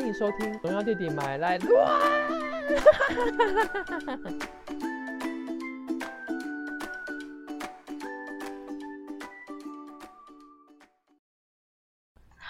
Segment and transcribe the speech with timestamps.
[0.00, 1.68] 欢迎收听《荣耀弟弟买来乱》。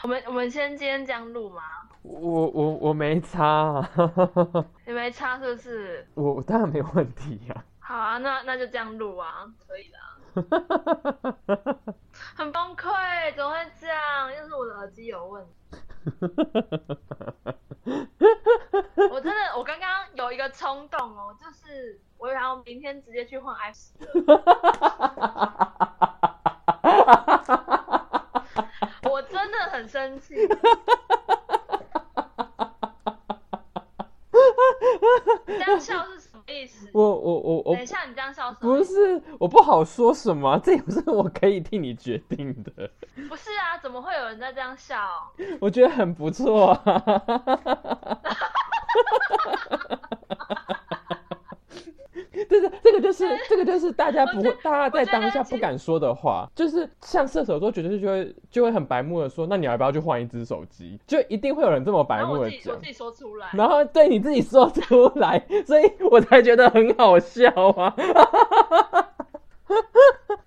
[0.04, 1.60] 我们我们先今天这样录吗？
[2.02, 3.90] 我我我没差、啊，
[4.86, 6.06] 你没差是不是？
[6.14, 10.14] 我我当然没问题呀、好啊，那那就这样录啊，可以的啊。
[12.36, 14.32] 很崩溃，怎么会这样？
[14.38, 15.78] 又是我的耳机有问题。
[19.10, 23.92] 我真的，我刚刚有一个冲动哦，就是我想要明天直接去换 i 十
[29.10, 30.34] 我真的很生气。
[35.46, 36.88] 你这样笑是意思？
[36.92, 38.84] 我我我我等一下，你这样笑什么不？
[38.84, 42.90] 是我不好说什么， 这也不是我可以替你决定的。
[43.28, 44.96] 不是啊，怎么会有人在这样笑？
[45.60, 46.82] 我觉得很不错啊。
[52.48, 60.98] 对对，这个就是 这个就是大家不会大家在当下不敢说的话，就是像射手座，绝对就会就会很白目的说，那你要不要去换一只手机？
[61.06, 67.94] 就一定会有人这么白目的讲我自己我自，己说出来，然后对你自己说出来， 所以我才觉得很好笑啊。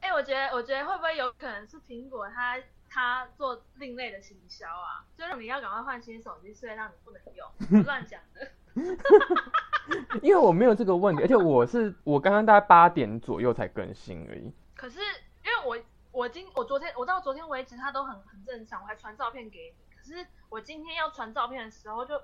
[0.01, 2.57] 哎、我觉得我觉得会不会有可能是苹果它
[2.89, 5.03] 它做另类的行销啊？
[5.17, 8.47] 就是你要赶快换新手机，所以让你不能用，乱讲的。
[8.75, 8.81] 哈
[9.19, 14.51] 哈哈因为我没有这个问题，而且我是我刚刚大概八点左右才更新而已。
[14.75, 15.77] 可是因为我
[16.11, 19.95] 我今我昨天我到昨天为止它都很很正常，我还传照片给你。
[19.95, 22.21] 可是我今天要传照片的时候就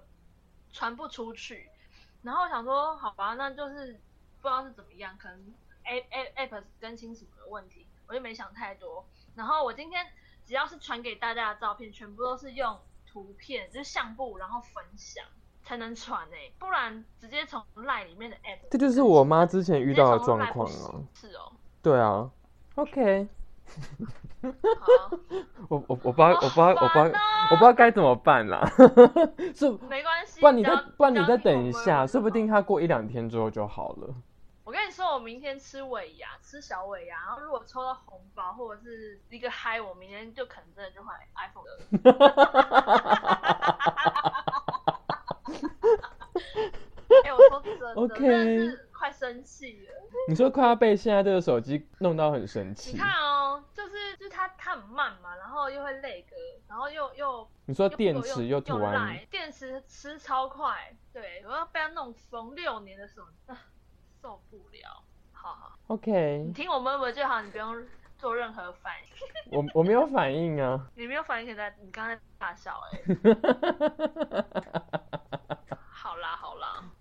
[0.72, 1.70] 传不出去，
[2.22, 4.00] 然后想说好吧，那就是
[4.42, 9.06] 不知道是怎么样，可能 A A App 更新什么的问题，我就没想太多。
[9.36, 10.06] 然后我今天
[10.46, 15.26] 只要是传给大家的照片，全部都是用图片，就是相簿，然后分享
[15.70, 20.96] 才能传诶、不然直接从 Line 里面的 App，这就是我妈之前遇到的状况不啊。
[21.14, 21.52] 是哦，
[21.84, 22.28] 对啊
[22.74, 23.28] ，OK，
[24.42, 24.50] 好。
[25.68, 27.20] 我我我不知道我不知道我不知道
[27.52, 28.68] 我不知道该怎么办啦。
[29.54, 34.08] 是，没关系，不然你再不然你再等一下，说不定他过一两天之后就好了。
[34.64, 41.78] 我跟你说，我明天吃尾牙，吃小尾牙，然后如果抽到红包或者是一个嗨，我明天就可能真的就换 iPhone 了。
[47.30, 49.94] 哎、我说真的真的是快生气了。
[50.28, 56.36] 你说快要被现在这个手机弄到很生你，看哦，就是就是它它很慢嘛，然后又会累格，
[56.68, 63.58] 然后又又你说电池又用突然赖电池吃超快，对我要被它弄疯六年的手机，啊
[64.22, 65.04] 受不了。
[65.32, 67.82] 好好，OK，你听我们就好，你不用
[68.18, 69.10] 做任何反应。
[69.58, 70.86] 我我没有反应啊。
[70.96, 73.00] 你没有反应，可在你刚才大笑哎、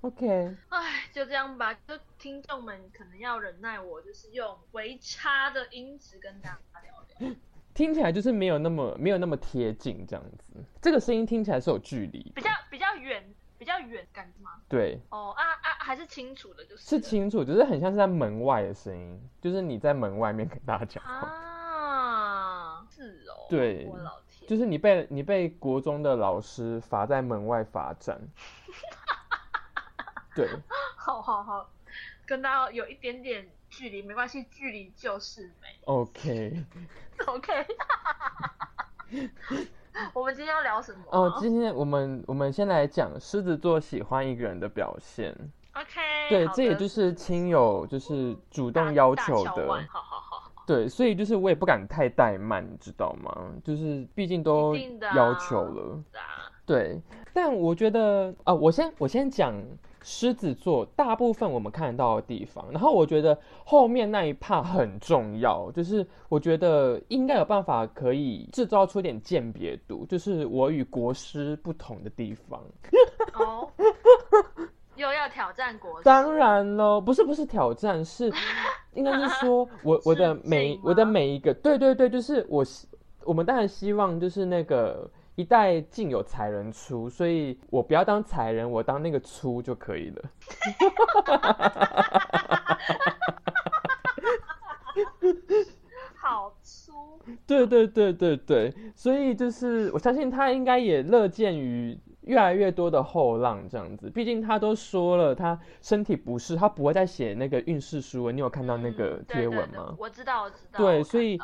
[0.03, 1.75] OK，哎，就这样吧。
[1.87, 7.37] 就听众们可能要忍耐我，就是用微差的音质跟大家聊聊。
[7.75, 10.65] 听起来就是没有那么没有那么贴近这样子。
[10.81, 13.23] 这个声音听起来是有距离，比较比较远，
[13.59, 14.53] 比较远感觉吗？
[14.69, 21.29] 对，哦啊啊，还是清楚的，就是是清楚，只是很像是在门外的声音，就是你在门外面跟大家讲话。
[21.29, 28.21] 啊，是哦，对我老天，就是你被你被国中的老师罚在门外罚站，
[30.39, 30.49] 对，
[30.97, 31.69] 好好好，
[32.25, 35.67] 跟大家有一点点距离没关系，距离就是美。
[35.87, 37.67] OK，OK，
[40.15, 41.01] 我们今天要聊什么？
[41.11, 45.35] 哦，今天我们我们先来讲狮子座喜欢一个人的表现
[45.73, 53.53] ，OK，对，这也就是亲友就是主大动要求的好好好，对，所以就是我也不敢太怠慢，你知道吗？
[53.65, 54.77] 就是毕竟都
[55.17, 56.05] 要求了，
[56.65, 57.01] 对，
[57.33, 59.61] 但我觉得啊、我先我先讲
[60.03, 72.61] 狮子座大部分我们看得到的地方，然后我觉得后面那一 part 很重要，就是我觉得应该有办法可以制造出点鉴别度，就是我与国师不同的地方。
[73.35, 73.69] 哦，
[74.97, 78.33] 又要挑战国师，当然喽，不是不是挑战，是
[78.95, 82.87] 应该是说我我的每 我的每一个，对对对，就是我希
[83.25, 85.09] 我们当然希望就是那个
[85.39, 90.31] 一代竟有才人出，所以我不要当才人，我当那个粗就可以了。
[96.17, 108.33] 好粗，对对对对对，所以就是我相信他应该也乐见于越来越多的后浪这样子，毕竟他都说了他身体不适，他不会再写那个运势书了。
[108.33, 109.95] 你有看到那个嗯对对对贴文吗？
[110.01, 111.39] 我知道，我知道，对，所以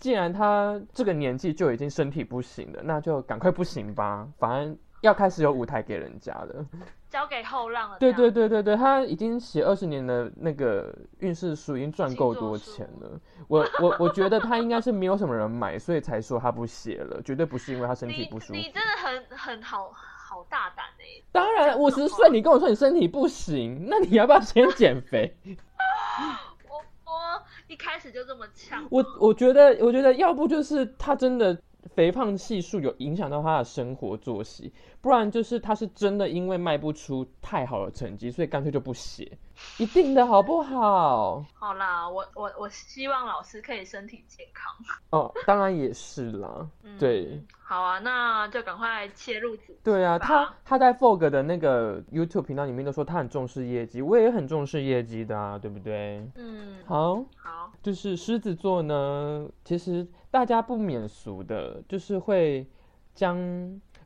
[0.00, 4.26] 既然他这个年纪就已经身体不行了，那就赶快不行吧。
[4.38, 6.66] 反正要开始有舞台给人家了。
[7.10, 7.98] 交给后浪了。
[7.98, 13.20] 对对对对对，他已经写二十年的那个运势书，已经赚够多钱了。
[13.48, 18.54] 我我我觉得他应该是没有什么人买，所以才说他不写了，绝对不是因为他身体不舒服。
[18.54, 25.36] 你真的很很好好大胆哎、当然，五十岁你跟我说你身体不行，那你要不要先减肥？
[27.70, 31.56] 一开始就这么呛，我我觉得，我觉得要不就是他真的
[31.94, 39.38] 肥胖系数有影响到他的生活作息，不然就是他是真的因为卖不出太好的成绩，所以干脆就不写，
[39.78, 41.44] 一定的好不好？
[41.54, 44.72] 好啦，我我我希望老师可以身体健康。
[45.10, 47.42] 哦，当然也是啦， 嗯对。
[47.62, 49.78] 好啊，那就赶快切入主题。
[49.84, 56.28] 对啊，他他在 Fog 的那个 YouTube 频道里面都说他很重视业绩，我也很重视业绩的啊，对不对？
[56.34, 62.66] 嗯，好，好，就是狮子座呢，其实大家不免俗的，就是会
[63.14, 63.38] 将，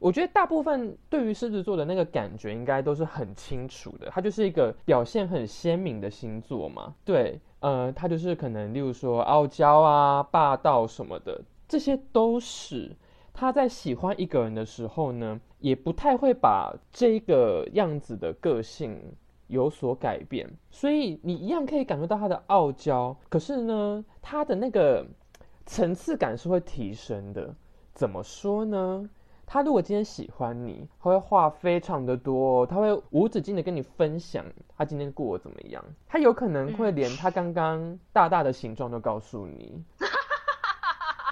[0.05, 4.11] 我觉得大部分对于狮子座的那个感觉，应该都是很清楚的。
[4.11, 12.95] 它就是一个表现很鲜明的星座嘛，对，呃，它就是可能例如说傲娇啊、霸道什么的，这些都是。
[13.33, 19.01] 他在喜欢一个人的时候呢，也不太会把这个样子的个性
[19.47, 25.07] 有所改变，所以你一样可以感受到他的傲娇，可是呢，他的那个
[25.65, 27.55] 层次感是会提升的。
[27.95, 29.09] 怎么说呢？
[29.47, 34.45] 他如果今天喜欢你，他会话非常的多哦，他会无止境的跟你分享
[34.77, 39.83] 他今天过得怎么样，他有可能会连他刚刚大大的形状都告诉你。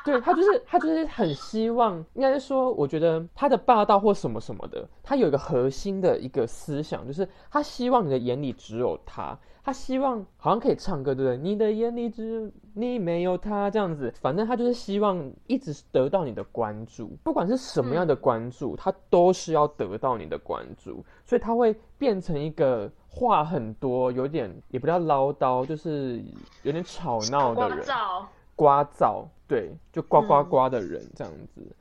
[0.05, 11.37] 对他就是他就是很希望，应该是说，我觉得他的霸道或什么什么的，他有一个核心的一个思想，就是他希望你的眼里只有他，他希望好像可以唱歌，对不对？
[11.37, 26.21] 你的眼里只你，没有他这样子，反正他就是希望一直得到你的关注，不管是什么样的关注，他都是要得到你的关注，所以他会变成一个话很多，有点也不叫唠叨，就是
[26.63, 27.85] 有点吵闹的人。
[27.85, 28.25] 噪，
[28.57, 31.77] 呱噪，对，就呱呱呱的人这样子。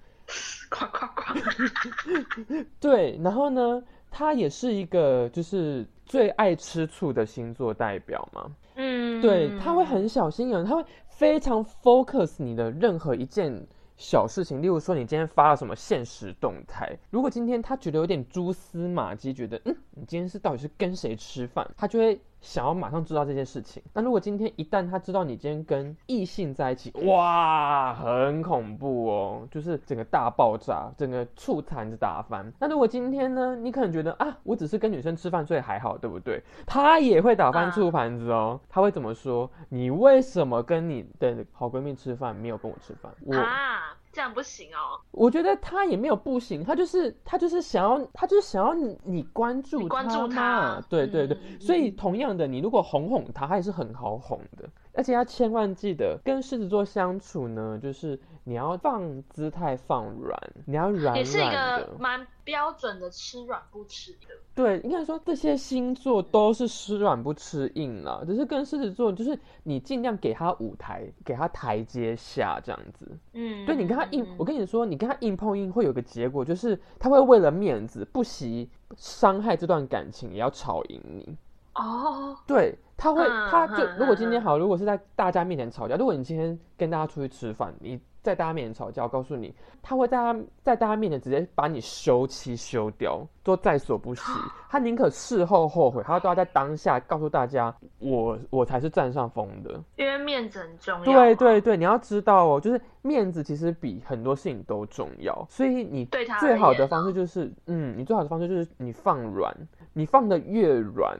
[0.69, 2.65] 呱呱呱。
[2.81, 8.53] 对，然后呢，他也是一个就是最爱吃醋的星座代表嘛。
[8.75, 13.65] 嗯，对，他会很小心眼，他会非常 focus 你的任何一件
[13.95, 23.81] 小事情，例如说你今天发了什么现实动态，如果今天他觉得有点蛛丝马迹，觉得嗯，你今天是到底是跟谁吃饭，他就会想要马上知道这件事情。
[23.93, 32.51] 那如果今天一旦他知道你今天跟异性在一起，哇，很恐怖哦，就是整个大爆炸，整个醋坛子打翻。
[32.59, 36.43] 那如果今天呢，你可能觉得啊，我只是跟女生吃饭，所以还好，对不对？
[36.65, 39.49] 他也会打翻啊醋盘子哦，他会怎么说？
[39.69, 43.11] 你为什么跟你的好闺蜜吃饭，没有跟我吃饭？
[43.23, 44.99] 我啊，这样不行哦。
[45.11, 54.69] 我觉得他也没有不行，他就是他就是想要他就是想要你你关注你关注他对对对，嗯所以同样的，你如果哄哄他，他也是很好哄的。
[54.93, 61.89] 而且要千万记得跟狮子座相处呢，就是你要放姿态放软，你要软也是一个。
[61.99, 64.17] 蛮标准的吃软不吃硬。
[64.53, 73.09] 对，应该说这些星座都是吃软不吃硬了，只是跟狮子座就是你尽量给他舞台，给他台阶下这样子。
[73.33, 81.37] 嗯，对你跟他硬，嗯我跟你说，你跟他硬碰硬会有个结果，就是他会为了面子不惜伤害这段感情，也要吵赢你。
[81.75, 94.21] 哦，对，他会，嗯他就如果今天好，如果是在大家面前吵架，如果你今天跟大家出去吃饭，你在大家面前吵架，我告诉你，他会在他在大家面前直接把你休妻休掉，都在所不惜。
[94.69, 99.83] 他宁可事后后悔，他都要在当下告诉大家，我我才是占上风的。
[99.95, 101.03] 因为面子很重要。
[101.03, 109.51] 对对，对，你要知道哦，就是面子其实比很多事情都重要，所以你对他最好的方式就是，嗯，你最好的方式就是你放软，
[109.91, 111.17] 你放的越软，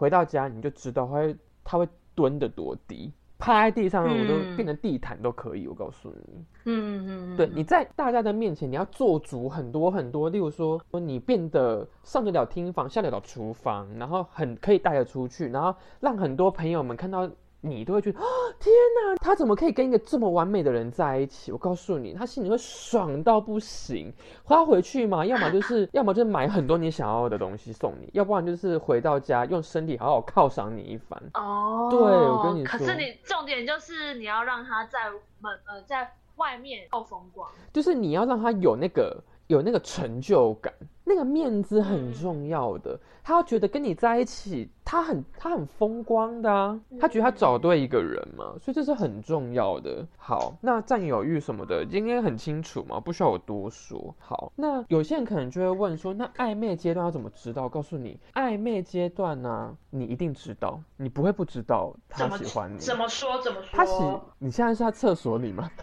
[0.00, 6.44] 回到家你就知道他会他会蹲得多低，趴在地上我都嗯变成地毯都可以，我告诉你。
[6.64, 17.30] 嗯嗯嗯，对，你在大家的面前，你要做足很多很多，例如说，你变得上得了厅房，下得了厨房，然后很可以带得出去，然后让很多朋友们看到
[17.62, 18.24] 你都会觉得，啊，
[18.58, 21.52] 天哪，他怎么可以跟一个这么完美的人在一起？
[21.52, 24.12] 我告诉你，他心里会爽到不行。
[24.44, 31.22] 花回去嘛，要么就是， 要么就是买很多你想要的东西送你，要不然就是回到家用身体好好犒赏你一番。
[31.34, 37.48] 哦，对我跟你说可是你重点就是你要让他在门呃在外面够风光。
[37.72, 50.06] 就是你要让他有那个有那个成就感，那那个面子很重要的，他要觉得跟你在一起，他很他很风光的啊，他觉得他找对一个人嘛，所以这是很重要的。
[50.16, 54.14] 好，那占有欲什么的，应该很清楚嘛，不需要我多说。
[54.20, 57.68] 好，那有些人可能就会问说，那暧昧阶段要怎么知道？
[57.68, 62.78] 告诉你，暧昧阶段呢，你一定知道，你不会不知道他喜欢你。
[62.78, 63.42] 怎么说？
[63.42, 63.68] 怎么说？
[63.72, 63.92] 他喜，
[64.38, 65.68] 你现在是在厕所里吗？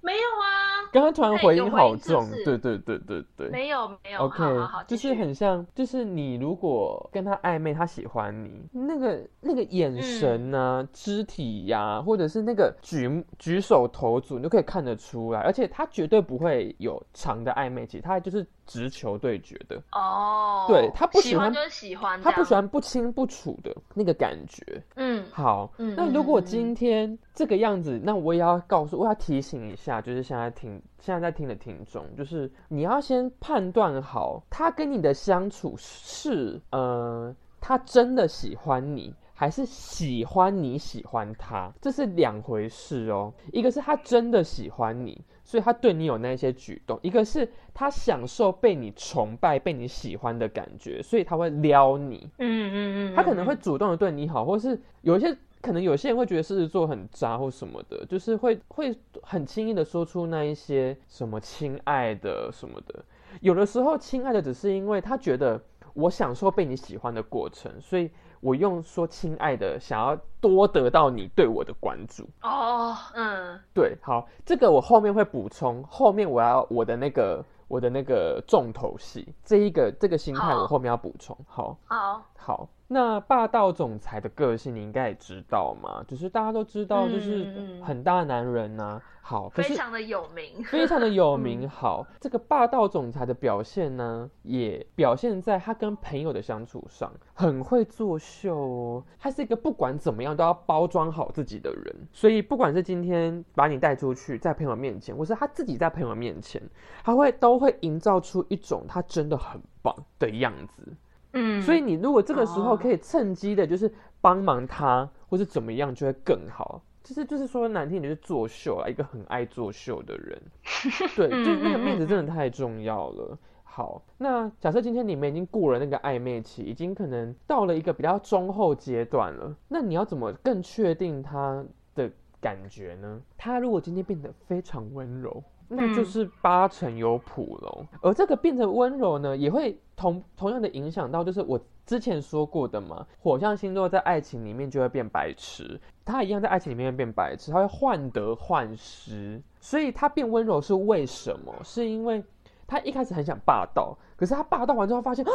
[0.00, 18.46] 没有啊，刚刚突然回音好重，对对对对对，没有没有，OK，好好就是很像，就是你如果跟他暧昧，他喜欢你，那个那个眼神啊，肢体呀，或者是那个举举手投足，你都可以看得出来，而且他绝对不会有长的暧昧期，他就是。
[18.66, 24.82] 直球对决的哦，对他不喜欢就是喜欢，他不喜欢不清不楚的那个感觉。
[24.96, 39.14] 嗯，好，那如果今天这个样子，那我也要告诉，我要提醒一下，就是现在听现在在听的听众，就是你要先判断好，他跟你的相处是呃，他真的喜欢你。
[39.36, 43.34] 还是喜欢你喜欢他，这是两回事哦。
[43.52, 52.30] 一个是他真的喜欢你，所以他对你有那些举动；一个是他享受被你崇拜、被你喜欢的感觉，所以他会撩你。
[52.38, 63.04] 嗯嗯嗯，他可能会主动的对你好，或是有一些可能有些人会觉得狮子座很渣或什么的，就是会会很轻易的说出那一些什么亲爱的什么的。
[63.40, 65.60] 有的时候，亲爱的只是因为他觉得
[65.92, 68.08] 我享受被你喜欢的过程，所以。
[68.44, 72.28] 我用说亲爱的，想要多得到你对我的关注。
[72.42, 82.68] 哦，嗯，对，好，这个我后面会补充，后面我要我的那个我的那个重头戏，这一个这个心态我后面要补充，好，好，好。
[82.94, 89.02] 那霸道总裁的个性你应该也知道嘛，只是大家都知道，就是很大男人呐。
[89.20, 91.68] 好，非常的有名，非常的有名。
[91.68, 99.04] 好，这个霸道总裁的表现呢，也表现在他跟朋友的相处上，很会作秀哦。
[99.18, 106.62] 他是一个不管怎么样都要包装好自己的人，所以不管是今天把你带出去，在朋友面前，或是他自己在朋友面前，
[107.02, 110.94] 他会都会营造出一种他真的很棒的样子。
[111.34, 116.82] 嗯，所以你如果这个时候可以趁机的，就是帮忙他，或是怎么样，就会更好。
[117.02, 120.42] 其实就是说难听点，就是作秀啊，一个很爱作秀的人。
[121.14, 123.38] 对，就那个面子真的太重要了。
[123.62, 131.64] 好，那假设今天你们已经过了那个暧昧期，已经可能到了一个比较中后阶段了，那你要怎么更确定他
[131.94, 132.10] 的
[132.40, 133.20] 感觉呢？
[133.36, 135.42] 他如果今天变得非常温柔。
[135.74, 151.54] 那就是八成有谱喽，而这个变成温柔呢，也会同同样的影响到，就是我之前说过的嘛，火象星座在爱情里面就会变白痴，他一样在爱情里面变白痴，他会患得患失，所以他变温柔是为什么？
[151.62, 152.22] 是因为
[152.66, 155.24] 他一开始很想霸道，可是他霸道完之后发现。
[155.24, 155.30] 啊，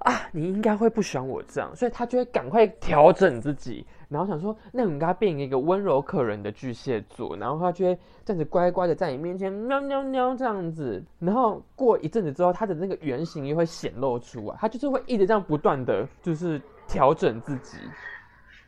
[0.00, 17.76] 啊你应该会不喜欢我这样，所以他就会赶快调整自己，然后想说，那我应该变一个温柔可人的巨蟹座，然后他就会这样子乖乖的在你面前喵喵喵这样子，然后过一阵子之后，他的那个原型又会显露出来，他就是会一直这样不断的就是调整自己。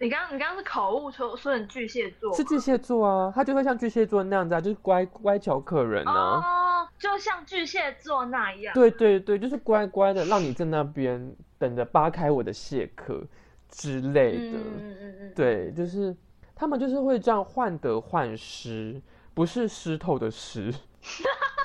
[0.02, 6.88] 你刚你刚刚是口误说说成巨蟹座，是巨蟹座啊，他就会像巨蟹座那样子啊，就是乖乖巧可人啊。
[6.98, 13.22] 就像巨蟹座那样，对对对，就是乖乖的，让你在那边等着扒开我的蟹壳
[13.68, 14.58] 之类的。
[14.58, 16.16] 嗯嗯嗯，对，就是
[16.52, 19.00] 他们就是会这样患得患失，
[19.34, 20.74] 不是湿透的湿。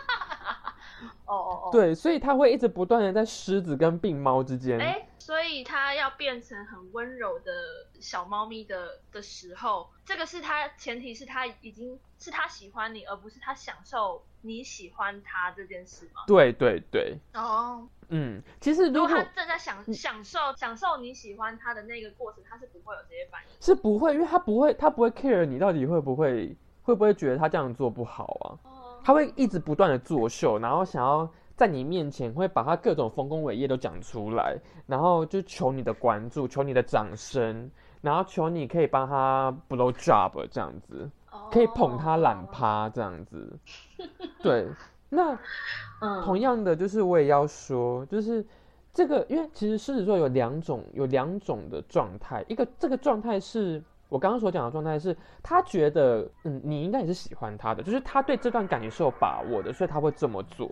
[1.27, 4.79] 哦哦哦，对，所以他会一直不断的在狮子跟病猫之间。
[4.79, 7.51] 哎，所以他要变成很温柔的
[7.99, 14.23] 小猫咪的的时候，这个是他前提是他已经是他喜欢你，而不是他享受。
[14.41, 16.21] 你喜欢他这件事吗？
[16.25, 17.17] 对对对。
[17.33, 23.49] 哦，嗯，其实如果他正在享享受享受你喜欢他的那个过程，他是不会有这些反应。
[23.59, 28.47] 是不会，因为他不会，他不会 care 你到底会不会会不会觉得他这样做不好啊？
[28.63, 37.71] 哦，他会一直不断的作秀，然后想要在你面前会把他各种丰功伟业都讲出来，然后就求你的关注，求你的掌声，
[38.01, 41.09] 然后求你可以帮他 blow job 这样子。
[41.49, 43.57] 可以捧他懒趴这样子，
[44.43, 44.67] 对，
[45.07, 45.39] 那
[46.25, 48.45] 同样的就是我也要说，就是
[48.93, 60.69] 这个，因为其实狮子座有两种，有两种的状态，一个这个状态是我刚刚所讲的状态，是他觉得嗯你应该也是喜欢他的，就是他对这段感情是有把握的，所以他会这么做。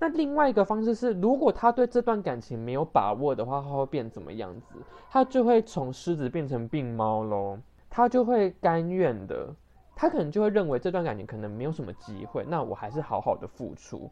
[0.00, 4.74] 那另外一个方式是，如果他对这段感情没有把握的话，他会变怎么样子？
[5.08, 9.54] 他就会从狮子变成病猫喽，他就会甘愿的。
[9.96, 14.10] 他可能就会认为这段感情可能没有什么机会，那我还是好好的付出。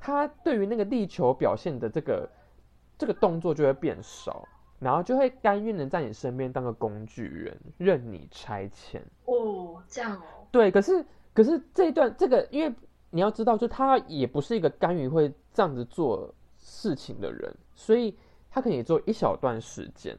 [0.00, 2.26] 他对于那个力求表现的这个
[2.96, 4.48] 这个动作就会变少，
[4.80, 9.00] 然后就会甘愿的在你身边当个工具人，任你差遣。
[9.26, 10.48] 哦，这样哦。
[10.50, 12.74] 对，可是可是这一段这个，因为
[13.10, 18.16] 你要知道，就他也不是一个甘于会这样子做事情的人，所以
[18.50, 20.16] 他可能也做一小段时间。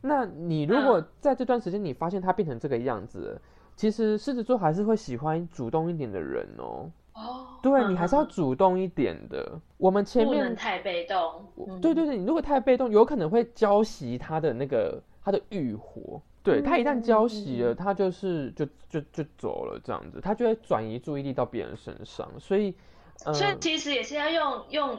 [0.00, 3.40] 那你如果在这段时间你发现他变成这个样子，
[3.76, 6.90] 其实狮子座还是会喜欢主动一点的人哦。
[7.14, 9.60] 哦，对你还是要主动一点的。
[9.76, 11.44] 我们前面不能太被动。
[11.80, 16.20] 对对对，你如果太被动，有可能会浇熄他的那个他的欲火。
[16.42, 22.28] 对他一旦浇熄了，他就是就就就走了这样子，他就会转移注意力到别人身上。
[22.40, 22.74] 所以，
[23.16, 24.98] 所以其实也是要用用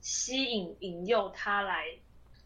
[0.00, 1.84] 吸引引诱他来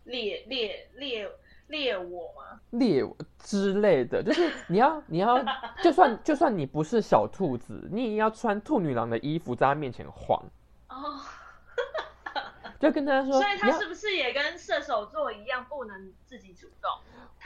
[0.04, 1.26] 猎猎猎。
[1.68, 2.61] 猎我吗？
[2.71, 3.04] 猎
[3.38, 5.42] 之类的，就是 你要你要，
[5.83, 10.42] 就算就算你不是小兔子，你也要穿兔女郎的衣服在他面前晃。
[10.88, 11.21] 哦，
[12.78, 16.90] 就跟他说，所以他是不是也跟射手座一样，不能自己主动？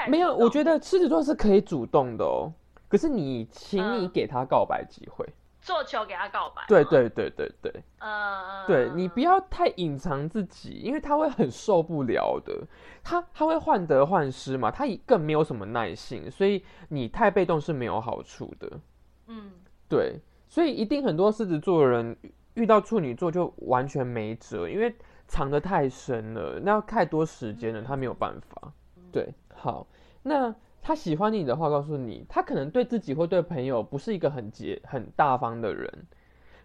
[0.09, 2.53] 没有，我觉得狮子座是可以主动的哦。
[2.89, 5.27] 可是你，请你给他告白机会。
[5.69, 12.67] 做球给他告白，对对对对对，呃，对你不要太隐藏自己，因为他会很受不了的，
[13.05, 18.81] 他他会患得患失嘛，他更没有什么耐性，所以你太被动是没有好处的，
[19.27, 19.53] 嗯，
[19.91, 22.17] 对，所以一定很多狮子座的人
[22.55, 24.97] 遇到处女座就完全没辙，因为
[25.27, 28.73] 藏得太深了，那要太多时间了，他没有办法，
[29.13, 29.87] 对，好，
[30.23, 30.55] 那。
[30.88, 36.07] 他喜欢你的话，告诉你，他可能对自己或对朋友不是一个很节很大方的人，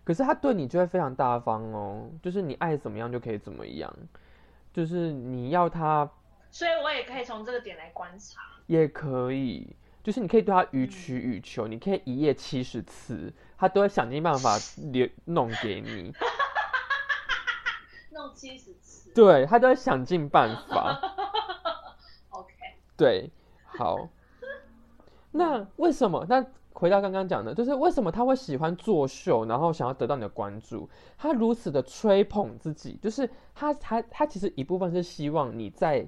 [0.06, 3.94] 可是他对你就会非常大方哦，就是你爱怎么样就可以怎么样，
[4.72, 6.10] 就是你要他，
[6.50, 14.58] 所以我也可以从这个点来观察，也可以，就是你可以对他予取予求，你可以一夜七十次，他都会想尽办法
[14.94, 16.14] 留弄给你，
[18.16, 20.98] 弄七十次，对他都会想尽办法，
[22.32, 22.54] OK，
[22.96, 23.30] 对。
[23.78, 24.08] 好，
[25.32, 26.26] 那为什么？
[26.30, 30.90] 那回到刚刚讲的，就是为什么他会喜欢作秀，然后想要得到你的关注？
[31.18, 36.08] 他如此的吹捧自己，就是他他他其实一部分是希望你在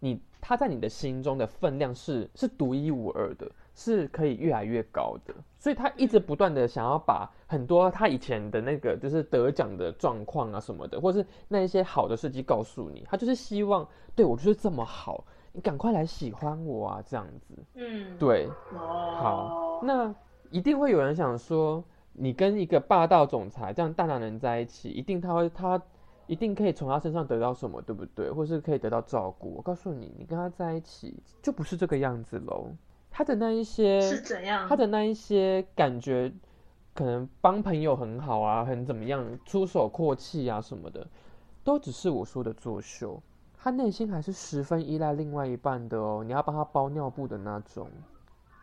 [0.00, 5.34] 你他在你的心中的分量是是独一无二的，是可以越来越高的。
[5.58, 13.04] 所以他一直不断的想要把很多他以前的那个就是得奖的状况啊什么的，或是那一些好的事迹告诉你。
[13.10, 15.24] 他就是希望对我就是这么好。
[15.58, 17.02] 你赶快来喜欢我啊！
[17.04, 20.14] 这样子，嗯，对，好，那
[20.50, 25.82] 一定会有人想说，你跟一个霸道总裁这样大男人在一起，一定他会他
[26.28, 28.30] 一定可以从他身上得到什么，对不对？
[28.30, 29.52] 或是可以得到照顾？
[29.56, 32.70] 我告诉你，你跟他在一起就不是这个样子喽。
[33.10, 34.68] 他的那一些是怎样？
[34.68, 36.32] 他的那一些感觉，
[36.94, 41.04] 可能帮朋友很好啊，很怎么样，出手阔气啊什么的，
[41.64, 43.20] 都只是我说的作秀。
[43.60, 47.88] 他内心还是十分依赖另外一半的哦，你要帮他包尿布的那种，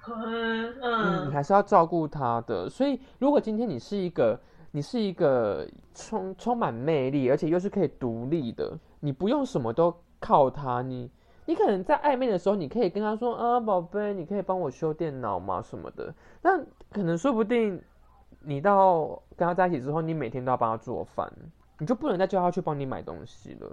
[0.07, 2.69] 嗯，你还是要照顾他的。
[2.69, 4.39] 所以，如果今天你是一个，
[4.71, 11.11] 你是一个充充满魅力，而且又是可以独立的，你不用什么都靠他，你
[11.45, 15.61] 你可能在暧昧的时候，你可以跟他说啊，宝贝，你可以帮我修电脑吗？
[15.61, 16.13] 什么的。
[16.41, 16.57] 那
[16.91, 17.81] 可能说不定
[18.41, 21.31] 你到跟他在一起之后，你每天都要帮他做饭，
[21.79, 23.69] 你就不能再叫他去帮你买东西了。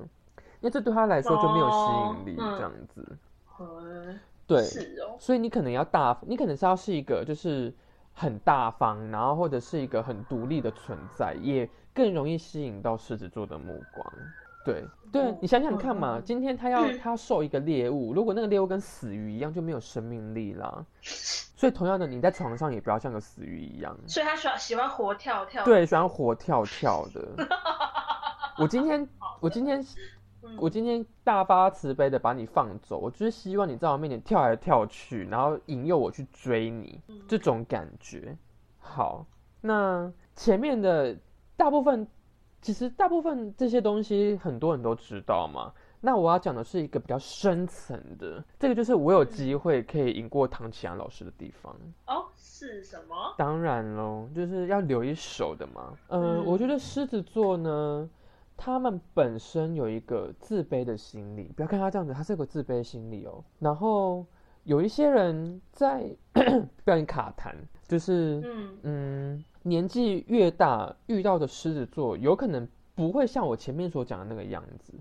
[0.63, 3.19] 因为这对他来说就没有吸引力，这样子。
[4.47, 4.63] 对，
[5.19, 7.73] 所以你可能要大，你可能是要是一个就是
[8.13, 14.13] 很大方，然后或者是一个很独立的存在，也更容易吸引到狮子座的目光。
[14.65, 20.85] 对，对你想想看嘛，今天他要他要受一个猎物，如果那个猎物跟死鱼一样，就没有生命力啦。
[21.03, 23.97] 所以同样的，你在床上也不要像个死鱼一样。
[24.07, 25.65] 所以他喜欢喜欢活跳跳。
[25.65, 27.47] 对，喜欢活跳跳的。
[28.59, 29.09] 我今天，
[29.41, 29.85] 我今天。
[30.59, 38.37] 我今天大发慈悲的把你放走，我就是希望你在我面前跳来跳去，然后引诱我去追你，这种感觉。
[38.79, 39.25] 好，
[39.61, 41.17] 那前面的
[41.57, 42.07] 大部分，
[42.61, 45.73] 其实大部分这些东西很多人都知道嘛。
[46.01, 51.73] 那我要讲的是一个比较深层的，这个就是我有机会可以赢过唐启阳老师的地方。
[52.07, 53.35] 哦，是什么？
[53.39, 55.95] 当然喽，就是要留一手的嘛。
[56.09, 58.11] 嗯，我觉得狮子座呢。
[58.65, 63.43] 他们本身有一个自卑的心理，不要看他这样子，他是有个自卑心理哦。
[63.59, 64.25] 然后
[64.63, 67.53] 有一些人在 不要你卡痰，
[67.89, 74.95] 就是嗯嗯，年纪越大遇到的狮子座，有可能不会像我前面所讲的那个样子，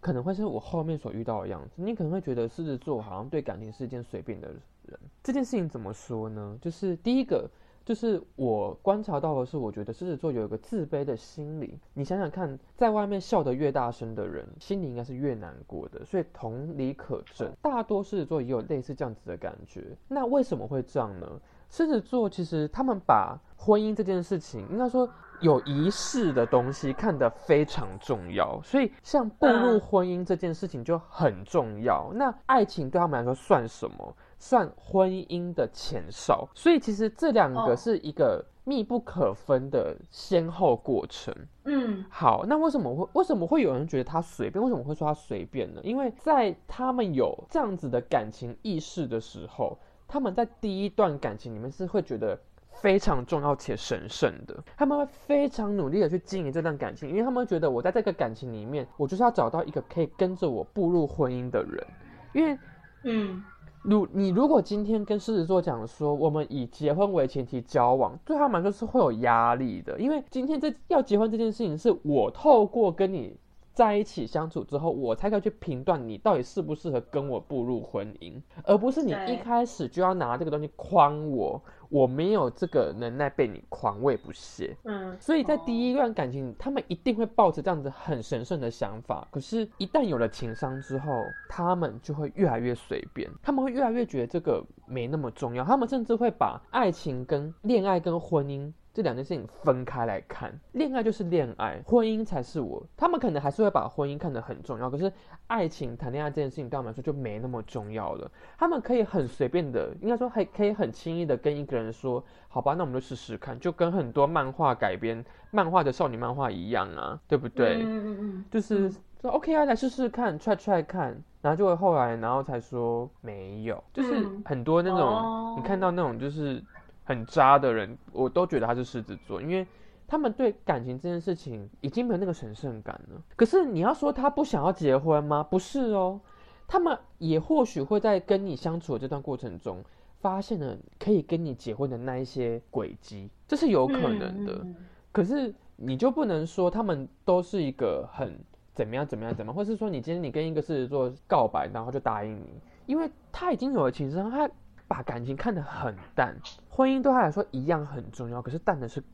[0.00, 1.74] 可能会是我后面所遇到的样子。
[1.76, 4.98] 你可能会觉得狮子座好像对感情是一件随便的人。
[5.22, 6.58] 这件事情怎么说呢？
[6.60, 7.48] 就是第一个。
[7.88, 11.78] 就是我观察到的是，我觉得狮子座有一个自卑的心理。
[11.94, 16.04] 你想想看，在外面笑得越大声的人，心里应该是越难过的。
[16.04, 19.96] 所以同理可证，大多狮子座也有类似这样子的感觉。
[20.06, 21.26] 那为什么会这样呢？
[21.70, 25.08] 狮子座其实他们把婚姻这件事情，应该说
[25.40, 32.10] 有仪式的东西看得非常重要，所以像步入婚姻这件事情就很重要。
[32.12, 34.14] 那爱情对他们来说算什么？
[34.38, 36.48] 算婚姻的前哨。
[36.54, 41.34] 所以其实这两个是一个密不可分的先后过程。
[41.64, 44.62] 嗯，好，那为什么会为什么会有人觉得他随便？
[44.62, 45.80] 为什么会说他随便呢？
[45.84, 49.78] 因为在他们有这样子的感情意识的时候。
[50.10, 52.34] 他们在第一段感情里面是会觉得
[52.70, 61.86] 非常重要且神圣的，他们会非常努力的去经营这段感情，因为他们觉得我在这个感情里面，我就是要找到一个可以跟着我步入婚姻的人。
[62.32, 62.58] 因为，
[63.04, 63.44] 嗯，
[63.88, 73.36] 如你如果今天跟狮子座讲说，我们以结婚为前提交往，对他们来说是会有压力的，因为今天这要结婚这件事情是我透过跟你。
[73.78, 81.62] 在一起相处之后，我才可以去评断你到底适不适合跟我步入婚姻，而不是你一开始就要拿这个东西框我。
[81.90, 84.76] 我没有这个能耐被你框，我也不屑。
[84.84, 89.26] 嗯，所以在第一段感情，他们一定会抱着这样子很神圣的想法。
[89.30, 91.10] 可是，一旦有了情商之后，
[91.48, 95.64] 他们就会越来越随便，他们会越来越觉得这个没那么重要。
[95.64, 98.70] 他们甚至会把爱情跟恋爱跟婚姻。
[98.98, 102.84] 这两件事情分开来看，恋爱就是恋爱，婚姻才是我。
[102.96, 105.12] 他们可能还是会把婚姻看得很重要，可是
[105.46, 108.28] 爱情谈恋爱这件事情对他们来说就没那么重要了。
[108.58, 117.76] 他们可以很随便的，应该说还可以很轻易的跟一个人说：“好吧，那我们就试试看。”就跟很多漫画改编、漫画的少女漫画一样啊，对不对？
[117.76, 118.90] 嗯嗯嗯，就是
[119.22, 126.60] 说 OK 啊，来试试看，try try 看，然后就会后来，然后才说没有，就是很多那种你看到那种就是。
[127.08, 129.66] 很渣的人，我都觉得他是狮子座，因为
[130.06, 133.22] 他们对感情这件事情已经没有那个神圣感了。
[133.34, 135.42] 可是你要说他不想要结婚吗？
[135.42, 136.20] 不是哦，
[136.66, 139.82] 他们也或许会在跟你相处的这段过程中，
[140.20, 144.66] 发现了可以跟你结婚的那一些轨迹，这是有可能的。
[145.10, 148.38] 可是你就不能说他们都是一个很
[148.74, 154.46] 怎么样怎么样怎么，或是说你今天你跟一个狮子座告白，然后就答应你，因为他已经有了情商，他。
[154.88, 156.34] 把感情看得很淡，
[156.70, 158.40] 婚姻对他来说一样很重要。
[158.40, 159.04] 可是淡的是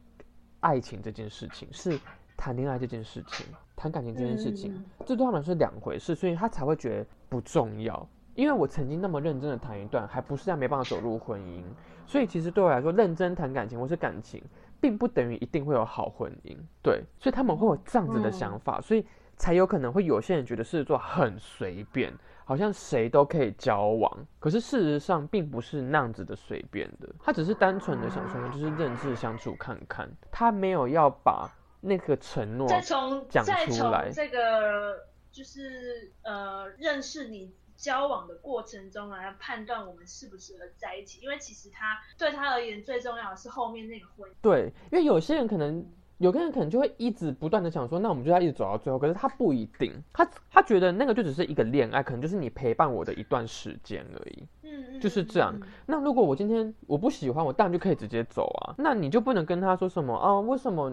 [0.61, 1.99] 爱情这件事情，是
[2.37, 8.09] 谈恋爱这件事情，谈感情这件事情，这对他们是两回事，所以他才会觉得不重要。
[8.35, 11.63] 因为我曾经那么认真的谈一段，还不是在没办法走入婚姻，
[12.07, 14.43] 所以其实对我来说，认真谈感情或是感情，
[14.81, 16.57] 并不等于一定会有好婚姻。
[16.83, 19.07] 对，所以他们会有这样子的想法，所以
[19.37, 22.13] 才有可能会有些人觉得狮子座很随便。
[22.45, 27.09] 好像谁都可以交往，可是事实上并不是那样子的随便的。
[27.23, 34.11] 他只是单纯的想说，就是认识相处看看，他没有要把那个承诺再从讲出来。
[34.13, 44.31] 这个就是呃认识你交往的过程中来判断我们适不适合在一起，因为其实他对他而言最重要的是后面那个婚。
[44.43, 45.85] 对，因为有些人可能。
[46.25, 48.99] 有个人可能就会一直不断的想说，那我们就要一直走到最后。
[48.99, 54.49] 可是他不一定，他他觉得那个就只是一个恋爱，可能就是你陪伴我的一段时间而已。
[54.63, 55.55] 嗯嗯，就是这样。
[55.85, 58.75] 那如果我今天我不喜欢，我当然就可以直接走啊。
[58.79, 60.41] 那你就不能跟他说什么啊？
[60.41, 60.91] 为什么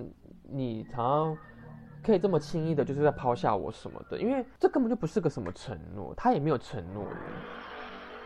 [0.50, 1.38] 你常常
[2.04, 4.20] 可以这么轻易的，就是在抛下我什么的？
[4.20, 7.06] 因为这根本就不是个什么承诺，他也没有承诺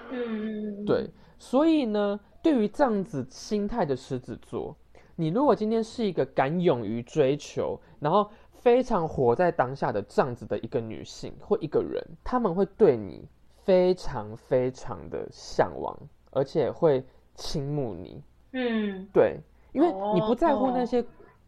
[0.10, 0.18] 你。
[0.18, 1.08] 嗯，对。
[1.38, 4.76] 所以呢，对于这样子心态的狮子座。
[5.18, 13.26] 你如果今天是一个敢勇于追求，然后非常活在当下的这样子的一个女性或一个人，他们会对你
[13.64, 15.98] 非常非常的向往，
[16.32, 17.02] 而且会
[17.36, 18.22] 倾慕你。
[18.52, 19.40] 嗯，对，
[19.72, 21.04] 因为你不在乎那些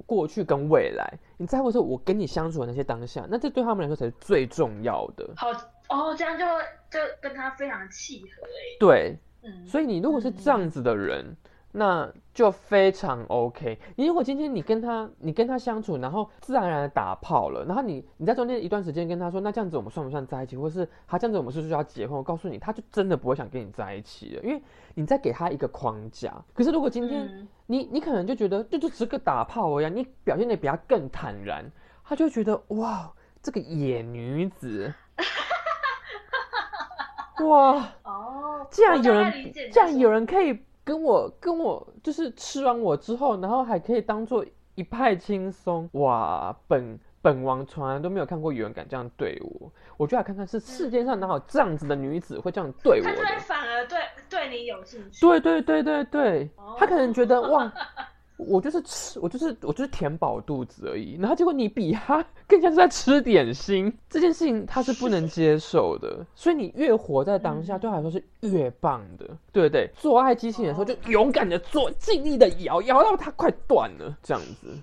[0.05, 5.29] 过去跟未来，你在乎是我跟你相处的那些当下，那这对他们来说才是最重要的。
[5.35, 5.49] 好
[5.89, 6.45] 哦，这样就
[6.89, 8.77] 就跟他非常契合诶。
[8.79, 11.35] 对，嗯，所以你如果是这样子的人。
[11.71, 13.77] 那就非常 OK。
[13.95, 22.17] 你如果今天你跟他，你跟他相处，然后自然而然的打炮了，然后你你在中间一段时间跟他说，那这样子我们算不算在一起，或是他这样子我们是不是要结婚？
[22.17, 24.61] 我告诉你，他就真的不会想跟你在一起了，因为
[24.95, 26.33] 你在给他一个框架。
[26.53, 31.69] 可是如果今天你你可能就觉得就就只是个打炮而已，你表现的比他更坦然，
[32.03, 34.91] 他就觉得哇，这个野女子，
[37.45, 40.57] 哇哦，既然有人，既然有人可以。
[40.87, 44.45] 跟我跟我就是吃完我之后，然后还可以当做
[44.75, 46.57] 一派轻松哇！
[46.65, 55.19] 本本王从来都没有看过有人敢这样对我，我就来看看是世界上哪有这样子的女子会这样对我他居然反而对对对你有兴趣。
[55.25, 57.69] 对对对对对，哦他可能觉得哇，
[58.37, 67.79] 我就是吃，我就是我就是填饱肚子而已，然后结果你比他更像是在吃点心，这件事情他是不能接受的，所以你越活在当下，嗯。
[67.79, 69.89] 对他来说是越棒的，对不对？
[69.95, 74.75] 做爱机器人的时候就勇敢的做，尽力的摇，摇到它快断了这样子，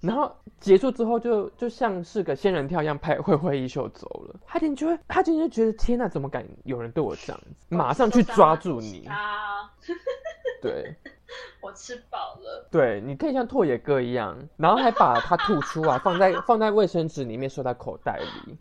[0.00, 9.70] 然后结束之后就就像是个仙人跳一样拍挥挥衣袖走了，他今天就会，他今天就觉得天哪，怎么敢有人对我这样子，马上去抓住你，啊！
[10.62, 10.94] 对。
[11.60, 12.68] 我吃饱了。
[12.70, 18.58] 对，你可以像拓野哥一样，然后还把它吐出来，放在放在卫生纸里面，收在口袋里。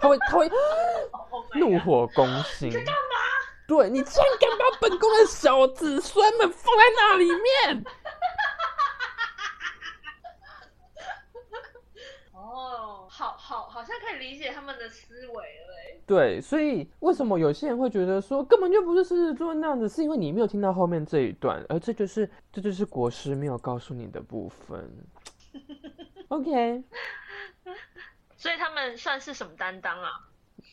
[0.00, 0.48] 他会他会
[1.30, 2.70] Oh 怒火攻心。
[2.70, 2.90] 干嘛？
[3.66, 7.84] 对你竟然敢把本宫的小子孙们放在那里面？
[12.34, 16.00] 哦，好好，好像可以理解他们的思维了欸。
[16.04, 24.90] 对，所以为什么有些人会觉得说根本就不是狮子座那样子，是因为你没有听到后面这一段，而这就是这就是国师没有告诉你的部分。
[26.26, 26.82] OK，
[28.36, 30.10] 所以他们算是什么担当啊？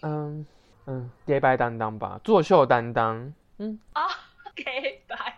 [0.01, 0.43] 嗯
[0.87, 3.31] 嗯，洁白担当吧，作秀担当。
[3.59, 4.07] 嗯，啊、
[4.55, 5.37] 给白，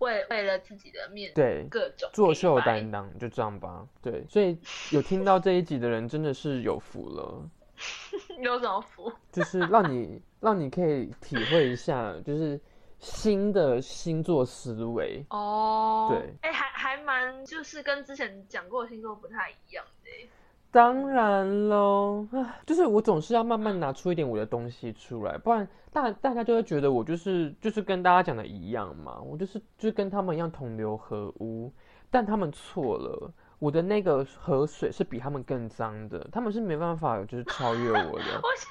[0.00, 3.86] 为为了自己的面，对，各种作秀担当，就这样吧。
[4.02, 4.58] 对，所以
[4.90, 7.48] 有听到这一集的人真的是有福了，
[8.42, 9.10] 有什么福？
[9.32, 12.60] 就是让你让你可以体会一下，就是
[12.98, 15.24] 新的星座思维。
[15.30, 20.28] 哦，对，哎、还还蛮，就是跟之前讲过的星座不太一样的欸。
[20.72, 31.72] 当然喽，唉就是我总是要慢慢拿出一点我的东西出来，不然大大家就会觉得我就是就是跟大家讲的一样嘛，我就是就是跟他们一样同流合污，
[32.10, 33.32] 但他们错了。
[33.58, 38.24] 我的那个河水是比他们更脏的，他们是没办法就是超越我的。
[38.42, 38.70] 我想，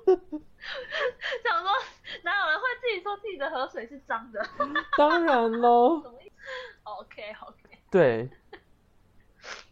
[1.44, 1.70] 想说，
[2.24, 4.40] 哪有人会自己说自己的河水是脏的
[4.96, 6.02] 当然喽
[6.84, 8.30] ，？OK OK，对，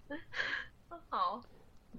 [1.11, 1.41] 好，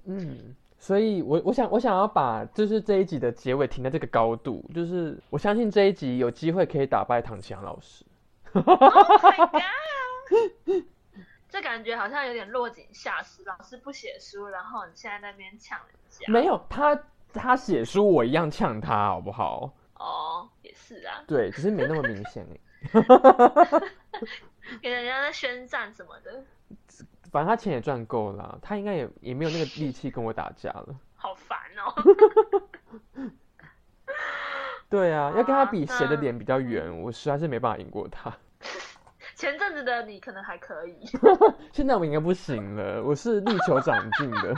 [0.06, 8.06] 嗯，所以我我想我想要把就是这一集的结尾停在这个高度，就是我相信这一集有机会可以打败唐奇阳老师。
[8.54, 9.62] Oh my
[10.28, 10.84] god！
[11.50, 16.32] 这感觉好像有点落井下石，老师不写书，然后你现在在那边呛人家。
[16.32, 17.00] 没有他
[17.34, 19.74] 他写书我一样呛他好不好？
[19.96, 22.60] 哦，也是啊，对，只是没那么明显而已。
[24.82, 26.44] 给人家在宣战什么的，
[27.32, 30.88] 反正他钱也赚够了，他应该也也没有那个力气跟我打架了。
[31.16, 31.94] 好烦哦。
[34.90, 38.34] 对啊，要跟他比啊谁的那脸比较圆，我实在是没办法赢过他。
[39.36, 41.00] 前阵子的你可能还可以，
[41.72, 44.56] 现在我应该不行了，我是力求长进的。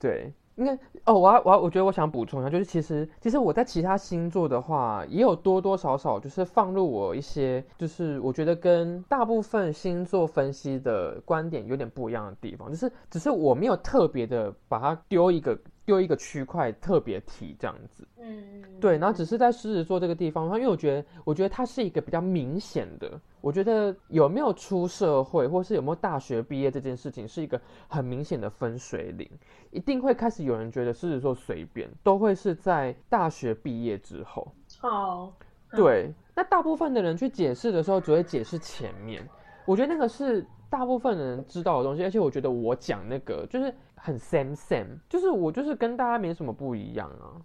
[0.00, 0.72] 对，应该
[1.04, 18.06] 哦，我要我要我觉得我想补充一下，就是其实其实我在其他星座的话，也有多多少少就是放入我一些，就是我觉得跟大部分星座分析的观点有点不一样的地方，就是只是我没有特别的把它丢一个丢一个区块特别提这样子。
[18.18, 23.20] 嗯，对，然后只是在狮子座这个地方，因为我觉得，我觉得它是一个比较明显的。
[23.44, 29.30] 我觉得有没有出社会，或是有没有大学毕业这件事情，是一个很明显的分水岭。
[29.70, 34.50] 一定会开始有人觉得狮子座随便，都会是在大学毕业之后。
[34.80, 35.30] 哦，
[35.72, 39.28] 嗯对，那大部分的人去解释的时候，只会解释前面。
[39.66, 47.36] 我觉得那个是大部分人知道的东西，而且我觉得我讲那个就是很 same same，就是我就是跟大家没什么不一样啊。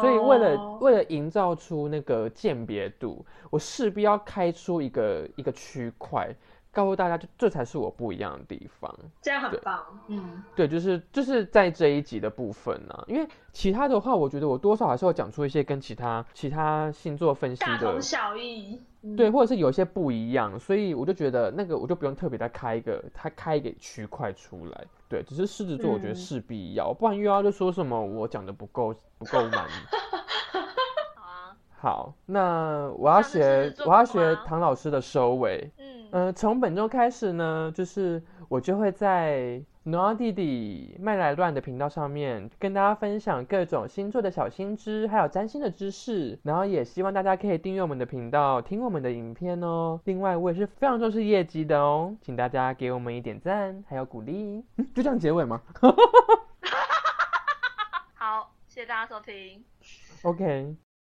[0.00, 6.34] 所以为了哦为了营造出那个鉴别度，我势必要开出一个一个区块，
[6.70, 8.94] 告诉大家，就这才是我不一样的地方。
[9.20, 24.84] 这样很棒，嗯，对，就是就是在这一集的部分呢、因为其他的话，我觉得我多少还是会讲出一些跟其他其他星座分析的大同小异，嗯对，或者是有一些不一样，所以我就觉得那个我就不用特别再开一个，他开一个区块出来。
[25.08, 29.66] 对，只是狮子座我觉得嗯势必要，不然又要就说什么我讲的不够不够满。
[31.14, 35.70] 好啊，好，那我要学我要吗学唐老师的收尾。
[35.78, 46.38] 嗯，呃，从本周开始呢，就是我就会在挪亚弟弟麦来乱的频道上面跟大家分享各种星座的小新知，还有占星的知识。
[46.42, 49.98] 然后也希望大家可以订阅我们的频道，听我们的影片哦。
[50.04, 54.62] 另外，我也是非常重视业绩的哦，请大家给我们一点赞，还有鼓励。
[54.76, 55.62] 嗯就这样结尾吗
[58.12, 59.64] 好，谢谢大家收听。
[60.24, 60.91] ？OK。